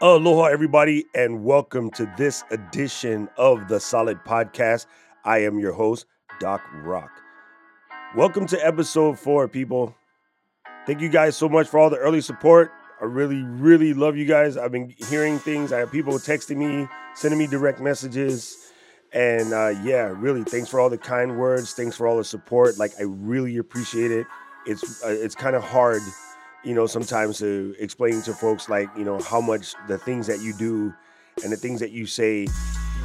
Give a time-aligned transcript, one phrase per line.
[0.00, 4.86] Aloha, everybody, and welcome to this edition of the Solid Podcast.
[5.24, 6.06] I am your host,
[6.38, 7.10] Doc Rock.
[8.14, 9.96] Welcome to episode four, people.
[10.86, 12.70] Thank you guys so much for all the early support.
[13.00, 14.56] I really, really love you guys.
[14.56, 15.72] I've been hearing things.
[15.72, 16.86] I have people texting me,
[17.16, 18.56] sending me direct messages.
[19.12, 21.74] And uh, yeah, really, thanks for all the kind words.
[21.74, 22.78] Thanks for all the support.
[22.78, 24.28] Like, I really appreciate it.
[24.64, 26.02] It's uh, it's kind of hard
[26.68, 30.40] you know, sometimes to explain to folks like, you know, how much the things that
[30.40, 30.92] you do
[31.42, 32.46] and the things that you say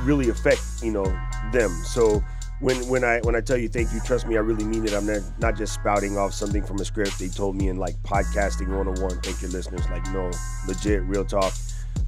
[0.02, 1.06] really affect, you know,
[1.54, 1.72] them.
[1.86, 2.22] So
[2.60, 4.94] when when I when I tell you thank you, trust me, I really mean it.
[4.94, 7.96] I'm not, not just spouting off something from a script they told me in like
[8.04, 9.22] podcasting 101.
[9.22, 9.90] Thank your listeners.
[9.90, 10.30] Like, no,
[10.68, 11.54] legit, real talk.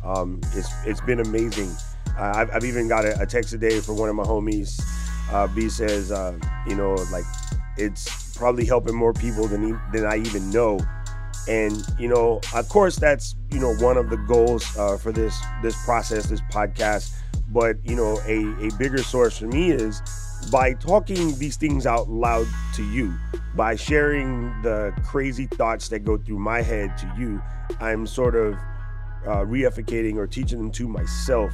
[0.04, 1.74] Um, it's it's been amazing.
[2.20, 4.82] Uh, I've, I've even got a, a, text today from one of my homies.
[5.32, 7.26] Uh, B says, uh, you know, like
[7.78, 10.80] it's probably helping more people than than I even know
[11.48, 15.40] and you know of course that's you know one of the goals uh, for this
[15.62, 17.14] this process this podcast.
[17.50, 20.02] But you know a, a bigger source for me is
[20.52, 23.14] by talking these things out loud to you
[23.56, 27.42] by sharing the crazy thoughts that go through my head to you
[27.80, 28.54] i'm sort of
[29.26, 31.54] uh, reificating or teaching them to myself.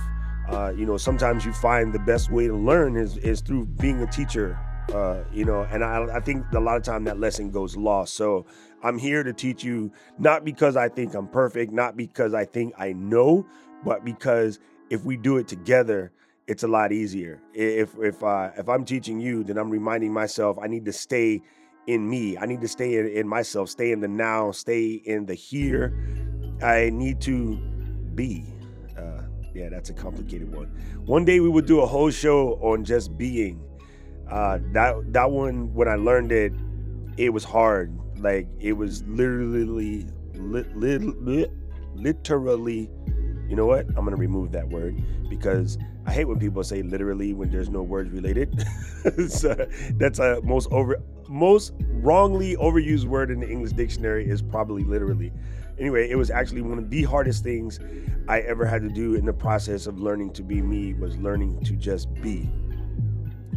[0.50, 4.02] Uh, you know sometimes you find the best way to learn is, is through being
[4.02, 7.52] a teacher uh, you know, and I, I think a lot of time that lesson
[7.52, 8.16] goes lost.
[8.16, 8.46] So
[8.84, 12.74] I'm here to teach you not because I think I'm perfect, not because I think
[12.78, 13.46] I know,
[13.86, 14.60] but because
[14.90, 16.12] if we do it together,
[16.48, 17.42] it's a lot easier.
[17.54, 21.42] If if uh, if I'm teaching you, then I'm reminding myself I need to stay
[21.88, 22.38] in me.
[22.38, 25.96] I need to stay in, in myself, stay in the now, stay in the here.
[26.62, 27.58] I need to
[28.16, 28.46] be.
[28.98, 30.68] Uh, yeah, that's a complicated one.
[31.06, 33.64] One day we would do a whole show on just being
[34.32, 36.54] uh, that that one when I learned it,
[37.18, 37.98] it was hard.
[38.18, 41.48] Like it was literally, li- li-
[41.96, 42.90] literally.
[43.50, 43.86] You know what?
[43.90, 47.84] I'm gonna remove that word because I hate when people say literally when there's no
[47.84, 48.66] words related.
[49.28, 54.84] so that's a most over most wrongly overused word in the English dictionary is probably
[54.84, 55.32] literally.
[55.78, 57.80] Anyway, it was actually one of the hardest things
[58.28, 61.64] I ever had to do in the process of learning to be me was learning
[61.64, 62.50] to just be.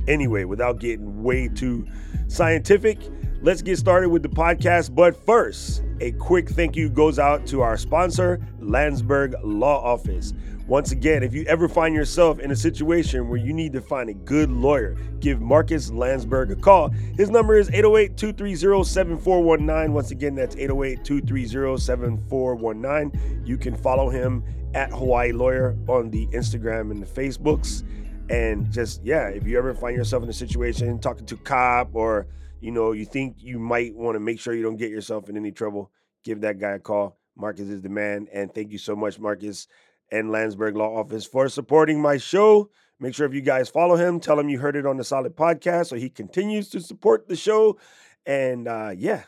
[0.09, 1.87] Anyway, without getting way too
[2.29, 2.99] scientific,
[3.43, 4.95] let's get started with the podcast.
[4.95, 10.33] But first, a quick thank you goes out to our sponsor, Landsberg Law Office.
[10.67, 14.09] Once again, if you ever find yourself in a situation where you need to find
[14.09, 16.89] a good lawyer, give Marcus Landsberg a call.
[17.19, 19.93] His number is 808 230 7419.
[19.93, 23.43] Once again, that's 808 230 7419.
[23.45, 24.43] You can follow him
[24.73, 27.85] at Hawaii Lawyer on the Instagram and the Facebooks
[28.31, 32.27] and just yeah if you ever find yourself in a situation talking to cop or
[32.61, 35.37] you know you think you might want to make sure you don't get yourself in
[35.37, 35.91] any trouble
[36.25, 37.19] give that guy a call.
[37.37, 39.67] Marcus is the man and thank you so much marcus
[40.11, 42.71] and landsberg law office for supporting my show.
[43.01, 45.37] Make sure if you guys follow him tell him you heard it on the solid
[45.37, 47.79] podcast so he continues to support the show.
[48.25, 49.25] And uh yeah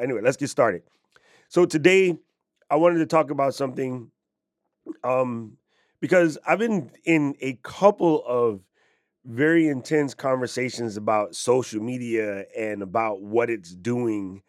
[0.00, 0.82] anyway let's get started.
[1.48, 2.16] So today
[2.70, 4.12] i wanted to talk about something
[5.02, 5.56] um
[6.02, 8.60] because I've been in a couple of
[9.24, 14.42] very intense conversations about social media and about what it's doing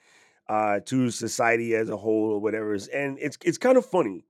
[0.49, 2.73] uh, to society as a whole or whatever.
[2.93, 4.25] And it's it's kind of funny.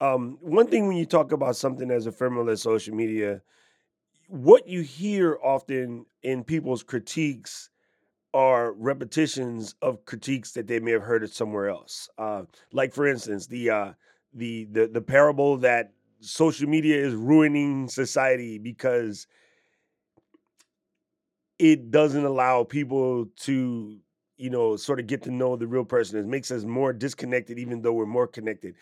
[0.00, 3.42] Um, one thing when you talk about something as ephemeral as social media,
[4.28, 7.70] what you hear often in people's critiques
[8.34, 12.08] are repetitions of critiques that they may have heard it somewhere else.
[12.18, 13.92] Uh, like for instance, the uh,
[14.34, 19.26] the the the parable that social media is ruining society because
[21.58, 23.98] it doesn't allow people to
[24.36, 26.18] you know sort of get to know the real person.
[26.18, 28.74] It makes us more disconnected even though we're more connected.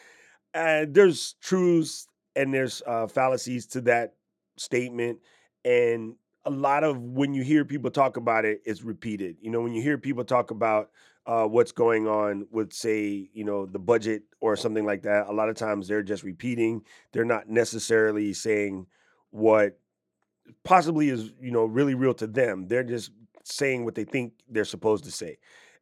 [0.55, 4.15] And there's truths and there's uh, fallacies to that
[4.59, 5.21] statement.
[5.65, 9.37] And a lot of when you hear people talk about it it's repeated.
[9.41, 10.91] You know when you hear people talk about
[11.29, 15.33] uh, what's going on with say you know the budget or something like that a
[15.33, 16.83] lot of times they're just repeating
[17.13, 18.87] they're not necessarily saying
[19.31, 19.79] what
[20.65, 23.11] possibly is you know really real to them they're just
[23.45, 25.39] saying what they think they're supposed to say.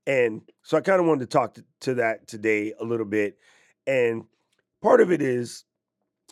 [0.07, 3.39] And so i kind of wanted to talk to, to that today a little bit
[3.87, 4.25] and
[4.83, 5.65] part of it is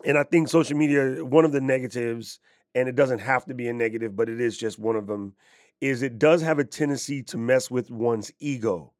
[0.05, 2.41] and i think social media one of the negatives
[2.75, 5.35] and it doesn't have to be a negative but it is just one of them
[5.81, 8.94] is it does have a tendency to mess with one's ego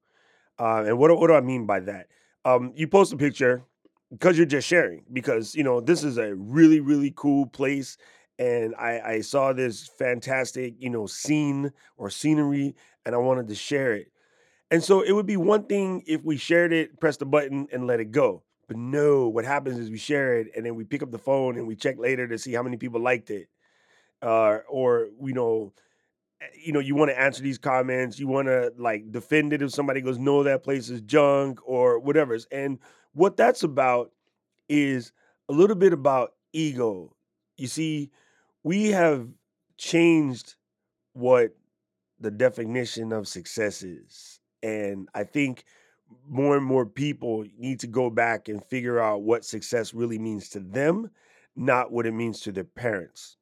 [0.59, 2.09] uh, and what, what do I mean by that?
[2.45, 3.65] Um, you post a picture
[4.11, 7.97] because you're just sharing, because, you know, this is a really, really cool place.
[8.39, 12.75] And I, I saw this fantastic, you know, scene or scenery,
[13.07, 14.11] and I wanted to share it.
[14.71, 17.87] And so it would be one thing if we shared it, pressed the button, and
[17.87, 18.43] let it go.
[18.67, 21.57] But no, what happens is we share it and then we pick up the phone
[21.57, 23.49] and we check later to see how many people liked it.
[24.23, 25.73] Uh, or you know,
[26.41, 29.63] Eh, you know, you want to answer these comments, you want to like defend it
[29.63, 32.39] if somebody goes, no, that place is junk or whatever.
[32.51, 32.79] And
[33.13, 34.13] what that's about
[34.69, 35.13] is
[35.49, 37.15] a little bit about ego.
[37.57, 38.11] You see,
[38.63, 39.29] we have
[39.77, 40.55] changed
[41.13, 41.55] what
[42.19, 44.41] the definition of success is.
[44.63, 45.65] And I think
[46.29, 50.49] more and more people need to go back and figure out what success really means
[50.51, 51.11] to them,
[51.57, 53.37] not what it means to their parents,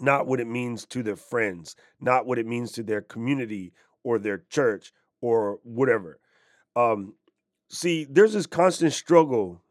[0.00, 4.18] not what it means to their friends, not what it means to their community or
[4.18, 6.18] their church or whatever.
[6.76, 7.14] Um,
[7.68, 9.62] see, there's this constant struggle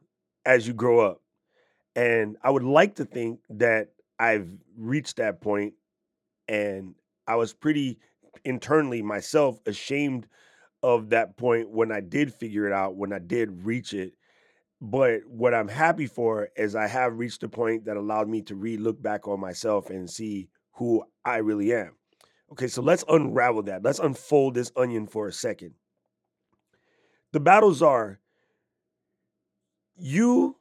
[0.46, 1.22] as you grow up.
[1.96, 3.90] And I would like to think that
[4.20, 5.74] I've reached that point
[6.48, 6.96] and
[7.28, 8.00] I was pretty
[8.44, 10.28] internally myself ashamed
[10.82, 14.14] of that point when I did figure it out, when I did reach it.
[14.86, 18.56] But what I'm happy for is I have reached a point that allowed me to
[18.56, 21.96] re look back on myself and see who I really am.
[22.52, 23.82] Okay, so let's unravel that.
[23.82, 25.76] Let's unfold this onion for a second.
[27.32, 28.20] The battles are
[29.96, 30.58] you,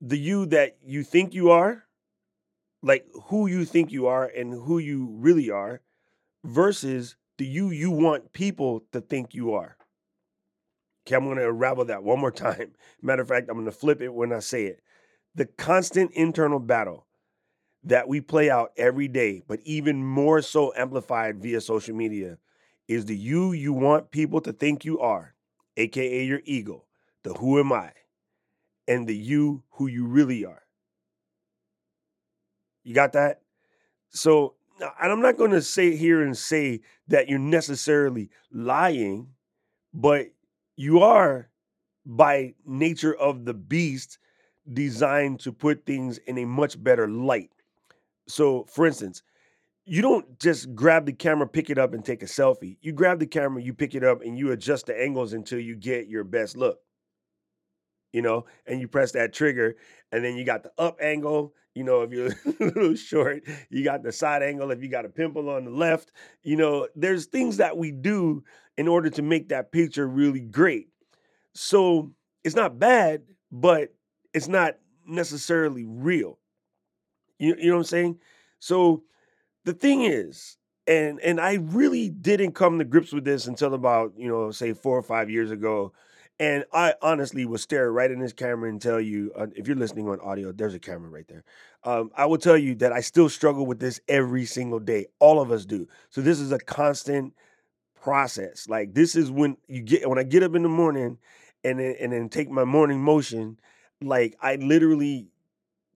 [0.00, 1.84] the you that you think you are,
[2.82, 5.80] like who you think you are and who you really are,
[6.42, 9.75] versus the you you want people to think you are.
[11.06, 12.72] Okay, I'm going to unravel that one more time.
[13.02, 14.80] Matter of fact, I'm going to flip it when I say it.
[15.36, 17.06] The constant internal battle
[17.84, 22.38] that we play out every day, but even more so amplified via social media,
[22.88, 25.34] is the you you want people to think you are,
[25.76, 26.84] aka your ego,
[27.22, 27.92] the who am I,
[28.88, 30.62] and the you who you really are.
[32.82, 33.42] You got that?
[34.10, 39.28] So and I'm not going to say here and say that you're necessarily lying,
[39.92, 40.28] but
[40.76, 41.48] you are
[42.04, 44.18] by nature of the beast
[44.72, 47.50] designed to put things in a much better light.
[48.28, 49.22] So, for instance,
[49.84, 52.76] you don't just grab the camera, pick it up, and take a selfie.
[52.80, 55.76] You grab the camera, you pick it up, and you adjust the angles until you
[55.76, 56.80] get your best look.
[58.16, 59.76] You know, and you press that trigger,
[60.10, 62.28] and then you got the up angle, you know, if you're
[62.60, 64.70] a little short, you got the side angle.
[64.70, 66.10] If you got a pimple on the left,
[66.42, 68.42] you know, there's things that we do
[68.78, 70.88] in order to make that picture really great.
[71.52, 72.12] So
[72.44, 73.92] it's not bad, but
[74.32, 76.38] it's not necessarily real.
[77.38, 78.18] You, you know what I'm saying?
[78.58, 79.02] So
[79.66, 84.14] the thing is, and and I really didn't come to grips with this until about,
[84.16, 85.92] you know, say four or five years ago
[86.38, 89.76] and I honestly will stare right in this camera and tell you, uh, if you're
[89.76, 91.44] listening on audio, there's a camera right there.
[91.84, 95.06] Um, I will tell you that I still struggle with this every single day.
[95.18, 95.88] All of us do.
[96.10, 97.34] So this is a constant
[97.94, 98.68] process.
[98.68, 101.18] Like this is when you get when I get up in the morning
[101.64, 103.58] and then, and then take my morning motion.
[104.02, 105.28] Like I literally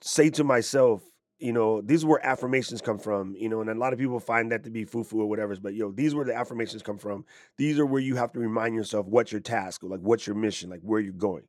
[0.01, 1.03] say to myself,
[1.41, 4.51] you know, these were affirmations come from, you know, and a lot of people find
[4.51, 7.25] that to be foo-foo or whatever, but yo, these were the affirmations come from.
[7.57, 10.69] These are where you have to remind yourself what's your task, like what's your mission,
[10.69, 11.43] like where you're going.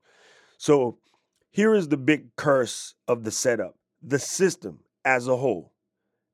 [0.57, 0.99] So
[1.51, 5.73] here is the big curse of the setup, the system as a whole.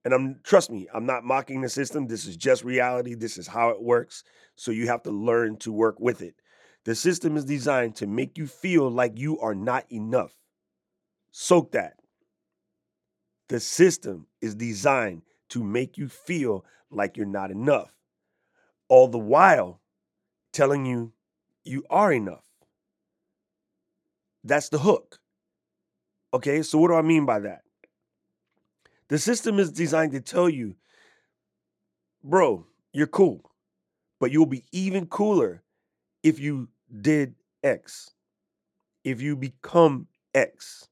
[0.04, 2.06] And I'm trust me, I'm not mocking the system.
[2.06, 3.14] This is just reality.
[3.14, 4.22] This is how it works.
[4.54, 6.36] So you have to learn to work with it.
[6.84, 10.32] The system is designed to make you feel like you are not enough.
[11.32, 11.94] Soak that.
[13.48, 17.92] The system is designed to make you feel like you're not enough,
[18.88, 19.80] all the while
[20.52, 21.12] telling you
[21.64, 22.44] you are enough.
[24.44, 25.18] That's the hook.
[26.32, 27.62] Okay, so what do I mean by that?
[29.08, 30.76] The system is designed to tell you,
[32.22, 33.50] bro, you're cool,
[34.20, 35.62] but you'll be even cooler
[36.22, 36.68] if you
[37.00, 38.10] did X,
[39.04, 40.88] if you become X,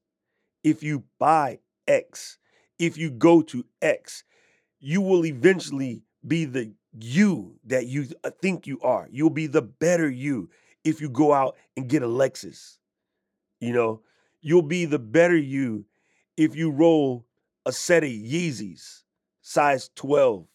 [0.63, 2.39] if you buy X,
[2.79, 4.23] if you go to X,
[4.79, 9.07] you will eventually be the you that you uh, think you are.
[9.11, 10.49] You'll be the better you
[10.83, 12.77] if you go out and get a Lexus.
[13.59, 14.01] You know,
[14.41, 15.85] you'll be the better you
[16.37, 17.25] if you roll
[17.65, 19.03] a set of Yeezys,
[19.41, 20.45] size 12,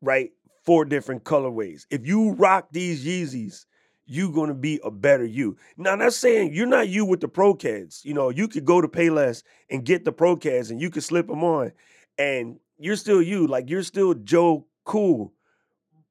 [0.00, 0.30] right?
[0.64, 1.86] Four different colorways.
[1.90, 3.66] If you rock these Yeezys,
[4.06, 5.56] you're going to be a better you.
[5.76, 8.04] Now, that's saying you're not you with the Pro-Keds.
[8.04, 11.26] You know, you could go to Payless and get the Pro-Keds and you could slip
[11.26, 11.72] them on
[12.16, 13.46] and you're still you.
[13.46, 15.32] Like you're still Joe Cool,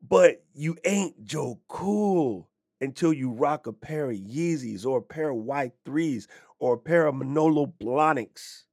[0.05, 2.49] but you ain't Joe Cool
[2.81, 6.27] until you rock a pair of Yeezys or a pair of white threes
[6.59, 8.63] or a pair of Manolo Blahniks.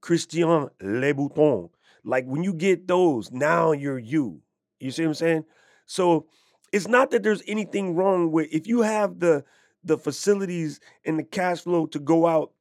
[0.00, 1.70] Christian Louboutin.
[2.04, 4.40] Like when you get those, now you're you.
[4.78, 5.44] You see what I'm saying?
[5.86, 6.26] So
[6.72, 9.44] it's not that there's anything wrong with if you have the
[9.84, 12.52] the facilities and the cash flow to go out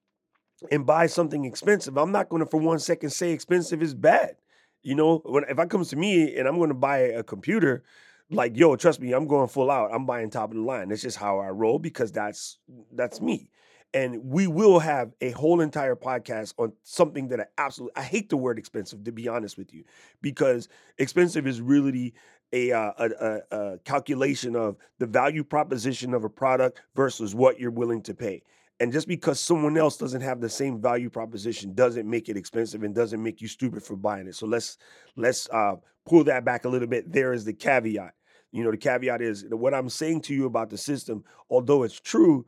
[0.71, 1.97] and buy something expensive.
[1.97, 4.35] I'm not going to for one second say expensive is bad.
[4.83, 7.83] You know, when if I comes to me and I'm going to buy a computer,
[8.29, 9.91] like yo, trust me, I'm going full out.
[9.91, 10.89] I'm buying top of the line.
[10.89, 12.59] That's just how I roll because that's
[12.93, 13.49] that's me.
[13.93, 18.29] And we will have a whole entire podcast on something that I absolutely I hate
[18.29, 19.83] the word expensive to be honest with you,
[20.21, 22.13] because expensive is really
[22.55, 27.71] a, uh, a, a, calculation of the value proposition of a product versus what you're
[27.71, 28.41] willing to pay.
[28.79, 32.83] And just because someone else doesn't have the same value proposition doesn't make it expensive
[32.83, 34.35] and doesn't make you stupid for buying it.
[34.35, 34.77] So let's
[35.15, 37.11] let's uh, pull that back a little bit.
[37.11, 38.13] There is the caveat.
[38.51, 41.99] You know, the caveat is what I'm saying to you about the system, although it's
[41.99, 42.45] true,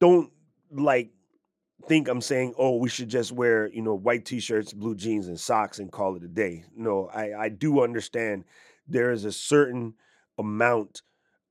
[0.00, 0.30] don't
[0.72, 1.10] like
[1.86, 5.38] think I'm saying, oh, we should just wear, you know, white t-shirts, blue jeans, and
[5.38, 6.64] socks and call it a day.
[6.76, 8.44] No, I, I do understand
[8.90, 9.94] there is a certain
[10.38, 11.02] amount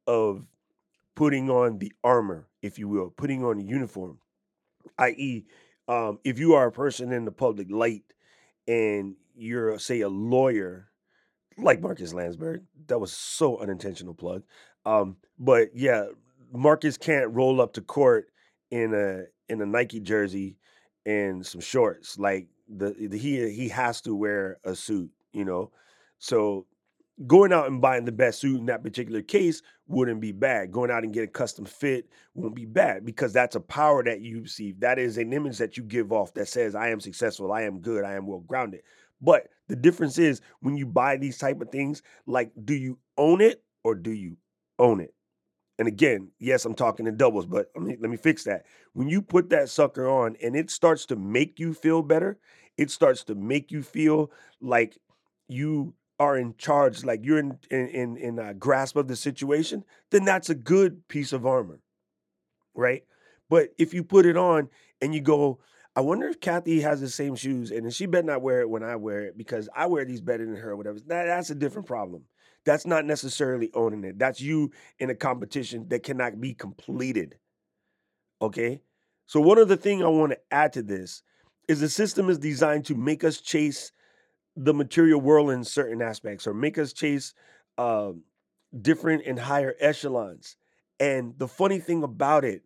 [0.08, 0.46] of
[1.16, 4.20] putting on the armor, if you will, putting on a uniform,
[4.98, 5.46] i.e.,
[5.88, 8.04] um, if you are a person in the public light
[8.68, 10.88] and you're, say, a lawyer,
[11.58, 14.44] like Marcus Landsberg, that was so unintentional plug.
[14.86, 16.06] Um, but yeah,
[16.54, 18.28] Marcus can't roll up to court
[18.72, 20.58] in a in a Nike jersey
[21.06, 22.18] and some shorts.
[22.20, 25.72] Like the, the he he has to wear a suit, you know.
[26.20, 26.66] So
[27.28, 30.72] going out and buying the best suit in that particular case wouldn't be bad.
[30.72, 34.22] Going out and get a custom fit won't be bad because that's a power that
[34.22, 34.80] you receive.
[34.80, 37.80] That is an image that you give off that says, I am successful, I am
[37.80, 38.82] good, I am well grounded.
[39.22, 43.42] But the difference is when you buy these type of things, like, do you own
[43.42, 44.38] it or do you
[44.78, 45.14] own it?
[45.78, 48.66] And again, yes, I'm talking in doubles, but let me, let me fix that.
[48.94, 52.38] When you put that sucker on and it starts to make you feel better,
[52.78, 54.98] it starts to make you feel like
[55.48, 59.84] you are in charge, like you're in in in, in a grasp of the situation,
[60.12, 61.80] then that's a good piece of armor,
[62.74, 63.04] right?
[63.50, 64.70] But if you put it on
[65.02, 65.60] and you go,
[65.96, 68.84] I wonder if Kathy has the same shoes, and she better not wear it when
[68.84, 71.00] I wear it because I wear these better than her, or whatever.
[71.08, 72.24] That, that's a different problem.
[72.66, 74.20] That's not necessarily owning it.
[74.20, 77.38] That's you in a competition that cannot be completed.
[78.42, 78.82] Okay.
[79.26, 81.24] So one other thing I want to add to this
[81.68, 83.92] is the system is designed to make us chase
[84.56, 87.34] the material world in certain aspects or make us chase
[87.78, 88.12] uh,
[88.82, 90.58] different and higher echelons.
[91.00, 92.64] And the funny thing about it,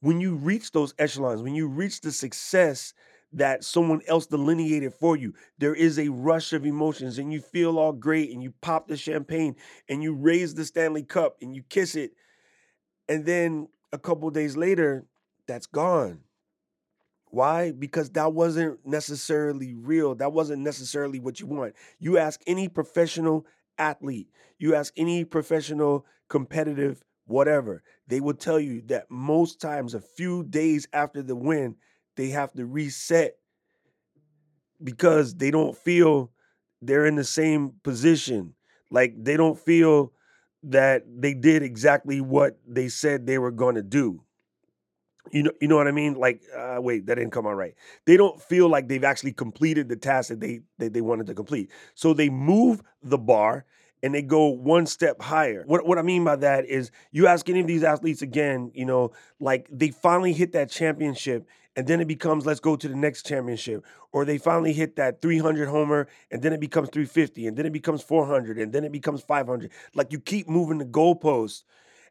[0.00, 2.94] when you reach those echelons, when you reach the success
[3.32, 7.78] that someone else delineated for you, there is a rush of emotions and you feel
[7.78, 9.56] all great and you pop the champagne
[9.88, 12.12] and you raise the Stanley Cup and you kiss it.
[13.08, 15.06] And then a couple days later,
[15.46, 16.20] that's gone.
[17.36, 17.70] Why?
[17.70, 20.14] Because that wasn't necessarily real.
[20.14, 21.74] That wasn't necessarily what you want.
[21.98, 23.44] You ask any professional
[23.76, 24.28] athlete,
[24.58, 30.44] you ask any professional competitive whatever, they will tell you that most times, a few
[30.44, 31.76] days after the win,
[32.16, 33.36] they have to reset
[34.82, 36.30] because they don't feel
[36.80, 38.54] they're in the same position.
[38.90, 40.14] Like they don't feel
[40.62, 44.22] that they did exactly what they said they were going to do.
[45.32, 46.14] You know, you know what I mean?
[46.14, 47.74] Like, uh, wait, that didn't come out right.
[48.04, 51.34] They don't feel like they've actually completed the task that they that they wanted to
[51.34, 51.70] complete.
[51.94, 53.64] So they move the bar
[54.02, 55.64] and they go one step higher.
[55.66, 58.84] What what I mean by that is you ask any of these athletes again, you
[58.84, 62.96] know, like they finally hit that championship and then it becomes let's go to the
[62.96, 67.56] next championship or they finally hit that 300 homer and then it becomes 350 and
[67.56, 71.64] then it becomes 400 and then it becomes 500 like you keep moving the goalposts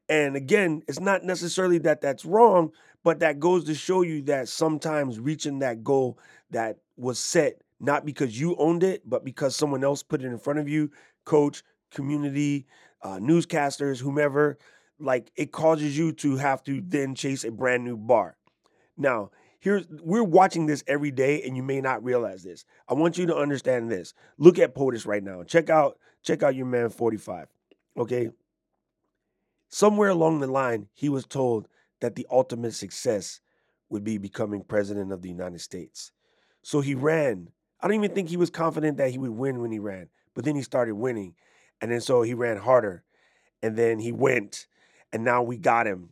[0.09, 2.71] and again it's not necessarily that that's wrong
[3.05, 6.17] but that goes to show you that sometimes reaching that goal
[6.49, 10.39] that was set, not because you owned it, but because someone else put it in
[10.39, 10.89] front of you,
[11.23, 12.65] coach, community,
[13.03, 14.57] uh, newscasters, whomever,
[14.97, 18.37] like it causes you to have to then chase a brand new bar.
[18.97, 22.65] Now, here's we're watching this every day, and you may not realize this.
[22.89, 24.15] I want you to understand this.
[24.39, 25.43] Look at POTUS right now.
[25.43, 27.49] Check out check out your man 45.
[27.99, 28.31] Okay.
[29.69, 31.67] Somewhere along the line, he was told
[32.01, 33.39] that the ultimate success
[33.89, 36.11] would be becoming president of the United States.
[36.63, 37.49] So he ran.
[37.81, 40.45] I don't even think he was confident that he would win when he ran, but
[40.45, 41.35] then he started winning.
[41.81, 43.03] And then so he ran harder.
[43.61, 44.67] And then he went.
[45.13, 46.09] And now we got him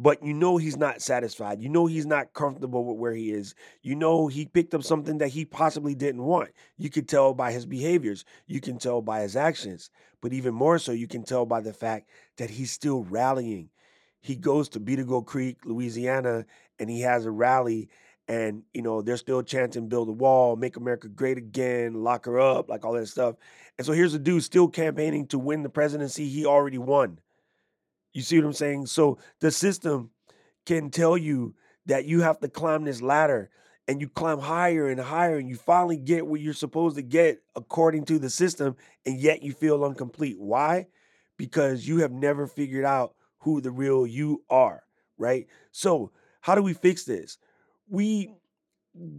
[0.00, 1.60] but you know he's not satisfied.
[1.60, 3.56] You know he's not comfortable with where he is.
[3.82, 6.50] You know he picked up something that he possibly didn't want.
[6.76, 9.90] You can tell by his behaviors, you can tell by his actions,
[10.22, 13.70] but even more so, you can tell by the fact that he's still rallying.
[14.20, 16.44] He goes to Beteagle Creek, Louisiana,
[16.78, 17.88] and he has a rally.
[18.26, 22.38] And, you know, they're still chanting, build a wall, make America great again, lock her
[22.38, 23.36] up, like all that stuff.
[23.78, 27.20] And so here's a dude still campaigning to win the presidency he already won.
[28.12, 28.86] You see what I'm saying?
[28.86, 30.10] So the system
[30.66, 31.54] can tell you
[31.86, 33.50] that you have to climb this ladder
[33.88, 37.42] and you climb higher and higher and you finally get what you're supposed to get
[37.56, 40.86] according to the system and yet you feel incomplete why
[41.38, 43.14] because you have never figured out
[43.48, 44.82] who the real you are
[45.18, 45.46] right?
[45.72, 47.38] So how do we fix this?
[47.88, 48.34] We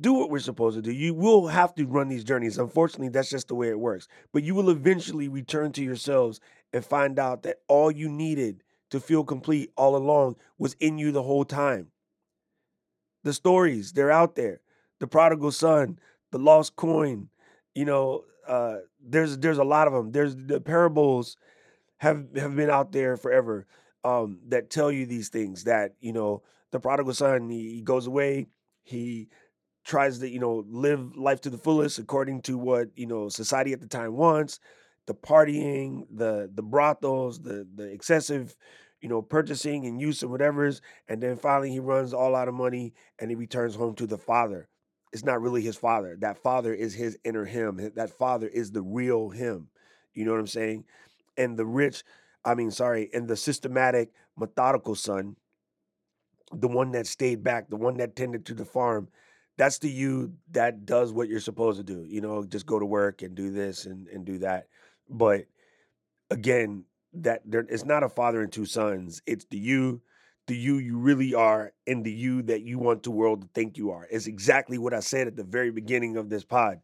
[0.02, 0.92] do what we're supposed to do.
[0.92, 2.58] You will have to run these journeys.
[2.58, 4.08] Unfortunately that's just the way it works.
[4.34, 6.40] But you will eventually return to yourselves
[6.74, 11.12] and find out that all you needed to feel complete all along was in you
[11.12, 11.88] the whole time.
[13.24, 14.62] The stories they're out there.
[15.00, 16.00] The prodigal son
[16.32, 17.30] the lost coin
[17.74, 21.38] you know uh, there's there's a lot of them there's the parables
[21.98, 23.66] have have been out there forever
[24.10, 28.08] um, that tell you these things that you know the prodigal son he, he goes
[28.08, 28.48] away
[28.84, 29.30] he
[29.84, 33.74] tries to you know live life to the fullest according to what you know society
[33.74, 34.60] at the time wants
[35.06, 38.56] the partying the the brothels the the excessive
[39.02, 42.54] you know, purchasing and use and whatever's, and then finally he runs all out of
[42.54, 44.68] money and he returns home to the father.
[45.14, 46.18] It's not really his father.
[46.20, 47.92] That father is his inner him.
[47.96, 49.70] That father is the real him.
[50.14, 50.86] You know what I'm saying?
[51.38, 52.04] And the rich,
[52.46, 55.36] I mean, sorry, and the systematic, methodical son,
[56.52, 59.10] the one that stayed back, the one that tended to the farm,
[59.58, 62.06] that's the you that does what you're supposed to do.
[62.08, 64.68] You know, just go to work and do this and, and do that.
[65.10, 65.46] But
[66.32, 69.22] again, that there it's not a father and two sons.
[69.26, 70.02] It's the you,
[70.48, 73.78] the you you really are, and the you that you want the world to think
[73.78, 74.08] you are.
[74.10, 76.80] It's exactly what I said at the very beginning of this pod.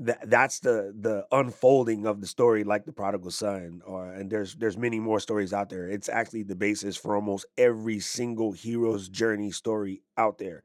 [0.00, 4.54] That that's the the unfolding of the story, like the prodigal son, or and there's
[4.54, 5.86] there's many more stories out there.
[5.88, 10.64] It's actually the basis for almost every single hero's journey story out there.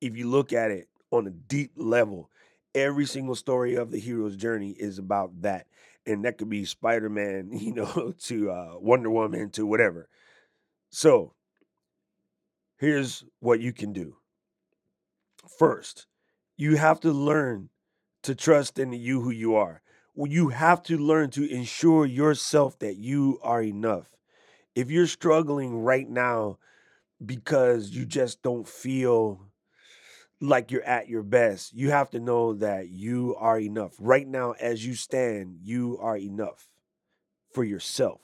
[0.00, 2.30] If you look at it on a deep level,
[2.74, 5.66] every single story of the hero's journey is about that
[6.06, 10.08] and that could be Spider Man, you know, to uh, Wonder Woman, to whatever.
[10.90, 11.34] So,
[12.78, 14.16] here's what you can do.
[15.58, 16.06] First,
[16.56, 17.70] you have to learn
[18.26, 19.82] to trust in you who you are.
[20.16, 24.16] You have to learn to ensure yourself that you are enough.
[24.74, 26.58] If you're struggling right now
[27.24, 29.40] because you just don't feel
[30.40, 31.72] like you're at your best.
[31.72, 33.94] You have to know that you are enough.
[33.98, 36.68] Right now, as you stand, you are enough
[37.52, 38.20] for yourself.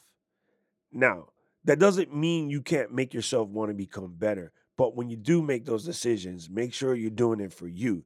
[0.93, 1.29] Now,
[1.65, 4.53] that doesn't mean you can't make yourself want to become better.
[4.77, 8.05] But when you do make those decisions, make sure you're doing it for you,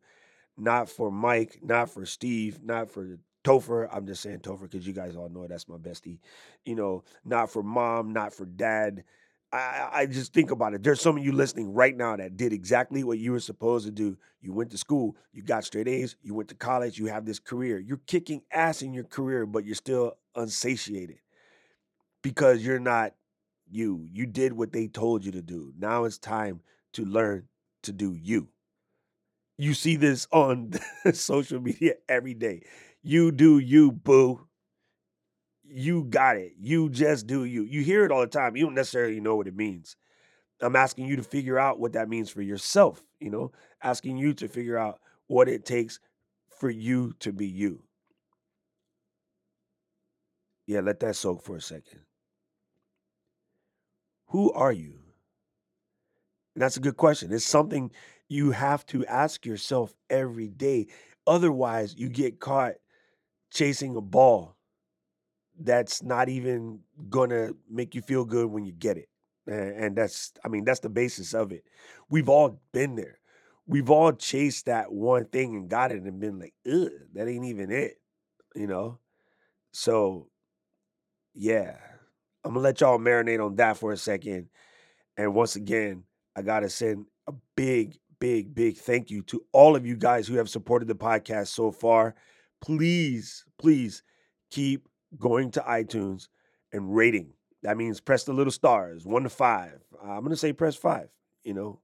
[0.56, 3.88] not for Mike, not for Steve, not for Topher.
[3.92, 6.18] I'm just saying Topher because you guys all know that's my bestie.
[6.64, 9.04] You know, not for mom, not for dad,
[9.52, 10.82] I, I just think about it.
[10.82, 13.92] There's some of you listening right now that did exactly what you were supposed to
[13.92, 14.16] do.
[14.40, 17.38] You went to school, you got straight A's, you went to college, you have this
[17.38, 17.78] career.
[17.78, 21.18] You're kicking ass in your career, but you're still unsatiated
[22.22, 23.14] because you're not
[23.70, 24.08] you.
[24.12, 25.72] You did what they told you to do.
[25.78, 26.60] Now it's time
[26.94, 27.44] to learn
[27.84, 28.48] to do you.
[29.58, 30.72] You see this on
[31.12, 32.62] social media every day.
[33.02, 34.46] You do you, boo
[35.68, 36.54] you got it.
[36.58, 37.64] You just do you.
[37.64, 38.56] You hear it all the time.
[38.56, 39.96] You don't necessarily know what it means.
[40.60, 44.32] I'm asking you to figure out what that means for yourself, you know, asking you
[44.34, 46.00] to figure out what it takes
[46.48, 47.82] for you to be you.
[50.66, 52.00] Yeah, let that soak for a second.
[54.28, 54.98] Who are you?
[56.54, 57.32] And that's a good question.
[57.32, 57.90] It's something
[58.28, 60.88] you have to ask yourself every day.
[61.26, 62.74] Otherwise, you get caught
[63.52, 64.56] chasing a ball
[65.58, 69.08] that's not even gonna make you feel good when you get it.
[69.46, 71.64] And, that's, I mean, that's the basis of it.
[72.10, 73.20] We've all been there.
[73.66, 77.44] We've all chased that one thing and got it and been like, ugh, that ain't
[77.44, 78.00] even it,
[78.54, 78.98] you know?
[79.72, 80.28] So,
[81.34, 81.76] yeah,
[82.44, 84.48] I'm gonna let y'all marinate on that for a second.
[85.16, 86.04] And once again,
[86.36, 90.36] I gotta send a big, big, big thank you to all of you guys who
[90.36, 92.14] have supported the podcast so far.
[92.60, 94.02] Please, please
[94.50, 96.28] keep going to iTunes
[96.72, 97.32] and rating.
[97.62, 99.80] That means press the little stars, one to five.
[100.02, 101.08] I'm going to say press five,
[101.44, 101.80] you know.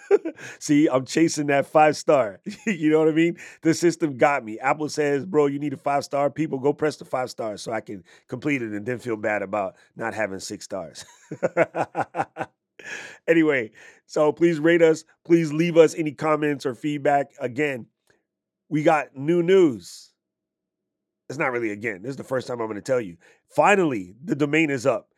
[0.58, 2.40] See, I'm chasing that five star.
[2.66, 3.36] you know what I mean?
[3.62, 4.58] The system got me.
[4.58, 6.30] Apple says, bro, you need a five star.
[6.30, 9.42] People go press the five stars so I can complete it and then feel bad
[9.42, 11.04] about not having six stars.
[13.28, 13.70] anyway,
[14.06, 15.04] so please rate us.
[15.24, 17.30] Please leave us any comments or feedback.
[17.40, 17.86] Again,
[18.68, 20.12] we got new news
[21.28, 22.02] it's not really again.
[22.02, 23.16] This is the first time I'm going to tell you.
[23.48, 25.08] Finally, the domain is up.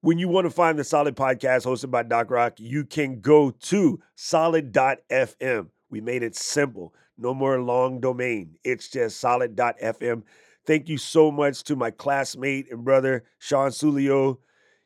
[0.00, 3.50] When you want to find the Solid Podcast hosted by Doc Rock, you can go
[3.50, 5.68] to solid.fm.
[5.90, 6.92] We made it simple.
[7.16, 8.56] No more long domain.
[8.64, 10.24] It's just solid.fm.
[10.66, 14.38] Thank you so much to my classmate and brother, Sean Sulio.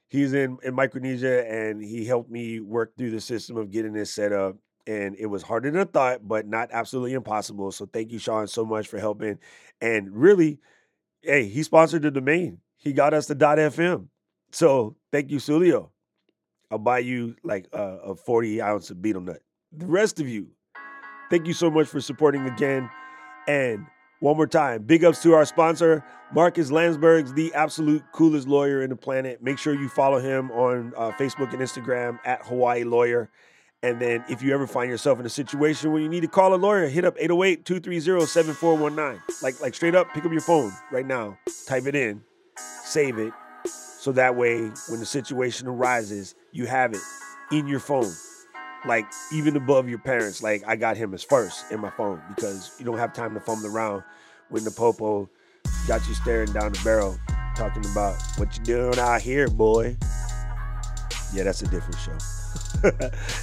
[0.09, 4.12] He's in in Micronesia, and he helped me work through the system of getting this
[4.12, 4.57] set up.
[4.87, 7.73] And it was harder than I thought, but not absolutely impossible.
[7.73, 9.38] So thank you, Sean, so much for helping.
[9.81, 10.61] And really,
[11.23, 12.59] hey, he sponsored the domain.
[12.77, 14.07] He got us the .fm.
[14.53, 15.90] So thank you, Sulio.
[16.71, 19.40] I'll buy you like a, a 40 ounce of betel nut.
[19.73, 20.49] The rest of you,
[21.31, 22.88] thank you so much for supporting again.
[23.49, 23.87] And
[24.20, 28.90] one more time, big ups to our sponsor, Marcus Landsbergs, the absolute coolest lawyer in
[28.90, 29.42] the planet.
[29.42, 33.31] Make sure you follow him on uh, Facebook and Instagram at Hawaii Lawyer.
[33.83, 36.55] And then if you ever find yourself in a situation where you need to call
[36.55, 39.20] a lawyer, hit up 808-230-7419.
[39.42, 42.22] Like like straight up, pick up your phone right now, type it in,
[42.57, 43.35] save it.
[43.66, 47.02] So that way when the situation arises, you have it
[47.52, 48.11] in your phone.
[48.87, 50.42] Like even above your parents.
[50.42, 53.40] Like I got him as first in my phone because you don't have time to
[53.40, 54.05] fumble around
[54.49, 55.29] when the popo
[55.88, 57.18] got you staring down the barrel
[57.57, 59.96] talking about what you doing out here, boy.
[61.33, 62.16] Yeah, that's a different show.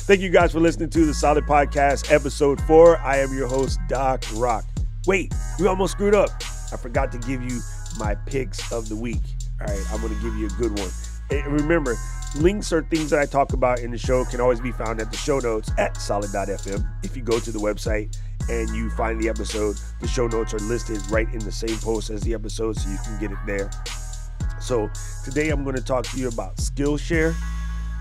[0.06, 2.98] Thank you guys for listening to the Solid Podcast, episode four.
[3.00, 4.64] I am your host, Doc Rock.
[5.08, 6.30] Wait, we almost screwed up.
[6.72, 7.60] I forgot to give you
[7.98, 9.22] my picks of the week.
[9.60, 10.90] All right, I'm going to give you a good one.
[11.42, 11.98] Remember,
[12.36, 15.12] links or things that I talk about in the show can always be found at
[15.12, 16.88] the show notes at solid.fm.
[17.04, 18.18] If you go to the website
[18.50, 22.10] and you find the episode, the show notes are listed right in the same post
[22.10, 23.70] as the episode, so you can get it there.
[24.60, 24.90] So
[25.24, 27.36] today I'm going to talk to you about Skillshare.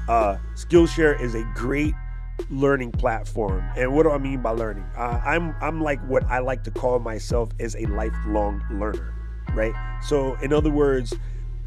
[0.08, 1.94] Uh, Skillshare is a great
[2.50, 3.64] learning platform.
[3.76, 4.84] And what do I mean by learning?
[4.96, 9.14] Uh, I'm I'm like what I like to call myself as a lifelong learner,
[9.54, 9.74] right?
[10.02, 11.14] So in other words,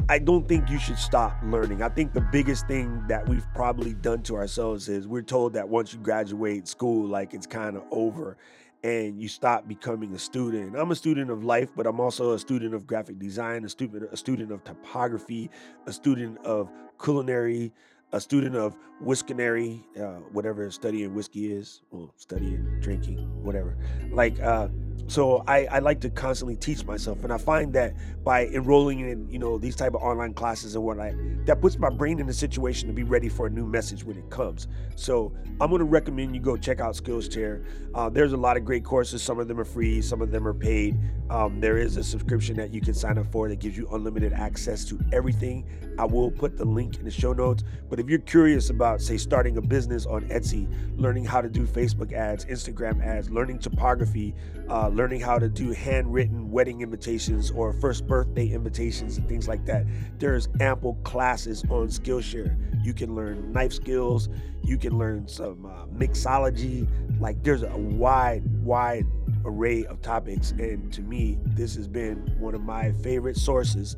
[0.07, 1.81] I don't think you should stop learning.
[1.81, 5.67] I think the biggest thing that we've probably done to ourselves is we're told that
[5.67, 8.37] once you graduate school, like it's kind of over
[8.83, 10.75] and you stop becoming a student.
[10.77, 14.07] I'm a student of life, but I'm also a student of graphic design, a student,
[14.11, 15.49] a student of typography,
[15.87, 16.69] a student of
[17.03, 17.73] culinary,
[18.11, 23.75] a student of whiskinary, uh, whatever studying whiskey is, well, studying, drinking, whatever.
[24.11, 24.67] Like, uh,
[25.07, 29.29] so I, I like to constantly teach myself and i find that by enrolling in
[29.29, 31.13] you know these type of online classes and whatnot
[31.45, 34.17] that puts my brain in a situation to be ready for a new message when
[34.17, 34.67] it comes.
[34.95, 35.31] So
[35.61, 37.63] i'm going to recommend you go check out skillshare.
[37.93, 39.21] Uh, there's a lot of great courses.
[39.21, 40.97] Some of them are free some of them are paid.
[41.29, 44.33] Um, there is a subscription that you can sign up for that gives you unlimited
[44.33, 45.65] access to everything.
[45.97, 49.17] I will put the link in the show notes but if you're curious about say
[49.17, 54.33] starting a business on etsy learning how to do facebook ads instagram ads learning topography
[54.69, 59.65] uh, learning how to do handwritten wedding invitations or first birthday invitations and things like
[59.65, 59.85] that.
[60.19, 62.85] There's ample classes on Skillshare.
[62.85, 64.29] You can learn knife skills,
[64.63, 66.87] you can learn some uh, mixology.
[67.19, 69.05] Like there's a wide, wide
[69.45, 70.51] array of topics.
[70.51, 73.95] And to me, this has been one of my favorite sources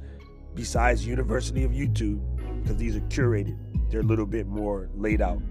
[0.54, 2.20] besides University of YouTube
[2.62, 3.58] because these are curated.
[3.90, 5.42] They're a little bit more laid out.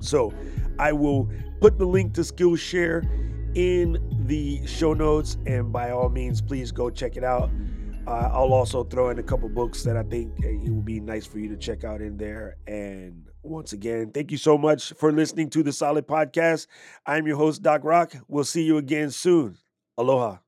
[0.00, 0.32] So
[0.78, 1.28] I will
[1.60, 3.06] put the link to Skillshare
[3.54, 7.50] in the show notes, and by all means, please go check it out.
[8.06, 10.98] Uh, I'll also throw in a couple books that I think uh, it would be
[10.98, 12.56] nice for you to check out in there.
[12.66, 16.66] And once again, thank you so much for listening to the Solid Podcast.
[17.06, 18.14] I'm your host, Doc Rock.
[18.26, 19.56] We'll see you again soon.
[19.96, 20.38] Aloha.